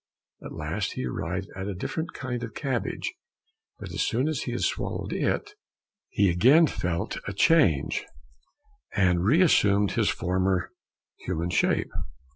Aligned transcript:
At 0.43 0.53
last 0.53 0.93
he 0.93 1.05
arrived 1.05 1.49
at 1.55 1.67
a 1.67 1.75
different 1.75 2.11
kind 2.13 2.41
of 2.41 2.55
cabbage, 2.55 3.13
but 3.77 3.91
as 3.93 4.01
soon 4.01 4.27
as 4.27 4.41
he 4.41 4.51
had 4.51 4.61
swallowed 4.63 5.13
it, 5.13 5.53
he 6.09 6.27
again 6.27 6.65
felt 6.65 7.19
a 7.27 7.33
change, 7.33 8.03
and 8.95 9.23
reassumed 9.23 9.91
his 9.91 10.09
former 10.09 10.71
human 11.19 11.51
shape. 11.51 11.91